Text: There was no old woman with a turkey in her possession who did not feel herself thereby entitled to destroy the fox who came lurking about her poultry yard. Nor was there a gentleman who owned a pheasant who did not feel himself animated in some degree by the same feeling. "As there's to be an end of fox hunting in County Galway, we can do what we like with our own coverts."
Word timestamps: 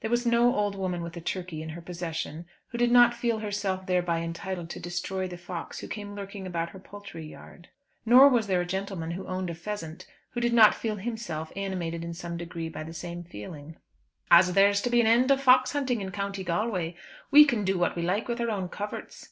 There 0.00 0.10
was 0.10 0.26
no 0.26 0.52
old 0.56 0.74
woman 0.74 1.02
with 1.04 1.16
a 1.16 1.20
turkey 1.20 1.62
in 1.62 1.68
her 1.68 1.80
possession 1.80 2.46
who 2.70 2.78
did 2.78 2.90
not 2.90 3.14
feel 3.14 3.38
herself 3.38 3.86
thereby 3.86 4.22
entitled 4.22 4.70
to 4.70 4.80
destroy 4.80 5.28
the 5.28 5.38
fox 5.38 5.78
who 5.78 5.86
came 5.86 6.16
lurking 6.16 6.48
about 6.48 6.70
her 6.70 6.80
poultry 6.80 7.24
yard. 7.24 7.68
Nor 8.04 8.28
was 8.28 8.48
there 8.48 8.60
a 8.60 8.66
gentleman 8.66 9.12
who 9.12 9.28
owned 9.28 9.50
a 9.50 9.54
pheasant 9.54 10.04
who 10.30 10.40
did 10.40 10.52
not 10.52 10.74
feel 10.74 10.96
himself 10.96 11.52
animated 11.54 12.02
in 12.02 12.12
some 12.12 12.36
degree 12.36 12.68
by 12.68 12.82
the 12.82 12.92
same 12.92 13.22
feeling. 13.22 13.76
"As 14.32 14.54
there's 14.54 14.80
to 14.82 14.90
be 14.90 15.00
an 15.00 15.06
end 15.06 15.30
of 15.30 15.40
fox 15.40 15.70
hunting 15.70 16.00
in 16.00 16.10
County 16.10 16.42
Galway, 16.42 16.96
we 17.30 17.44
can 17.44 17.64
do 17.64 17.78
what 17.78 17.94
we 17.94 18.02
like 18.02 18.26
with 18.26 18.40
our 18.40 18.50
own 18.50 18.68
coverts." 18.68 19.28